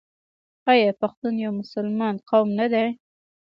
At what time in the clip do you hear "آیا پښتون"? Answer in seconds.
0.71-1.33